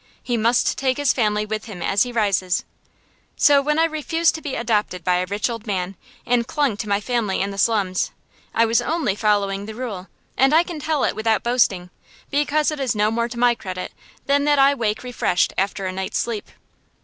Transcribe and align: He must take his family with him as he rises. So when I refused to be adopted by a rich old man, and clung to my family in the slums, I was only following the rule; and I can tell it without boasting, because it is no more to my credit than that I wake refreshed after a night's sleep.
He 0.23 0.35
must 0.35 0.79
take 0.79 0.97
his 0.97 1.13
family 1.13 1.45
with 1.45 1.65
him 1.65 1.83
as 1.83 2.01
he 2.01 2.11
rises. 2.11 2.65
So 3.35 3.61
when 3.61 3.77
I 3.77 3.85
refused 3.85 4.33
to 4.33 4.41
be 4.41 4.55
adopted 4.55 5.03
by 5.03 5.17
a 5.17 5.27
rich 5.27 5.47
old 5.47 5.67
man, 5.67 5.95
and 6.25 6.47
clung 6.47 6.75
to 6.77 6.89
my 6.89 6.99
family 6.99 7.39
in 7.39 7.51
the 7.51 7.59
slums, 7.59 8.09
I 8.51 8.65
was 8.65 8.81
only 8.81 9.13
following 9.13 9.67
the 9.67 9.75
rule; 9.75 10.07
and 10.35 10.55
I 10.55 10.63
can 10.63 10.79
tell 10.79 11.03
it 11.03 11.15
without 11.15 11.43
boasting, 11.43 11.91
because 12.31 12.71
it 12.71 12.79
is 12.79 12.95
no 12.95 13.11
more 13.11 13.29
to 13.29 13.37
my 13.37 13.53
credit 13.53 13.91
than 14.25 14.43
that 14.45 14.57
I 14.57 14.73
wake 14.73 15.03
refreshed 15.03 15.53
after 15.55 15.85
a 15.85 15.91
night's 15.91 16.17
sleep. 16.17 16.49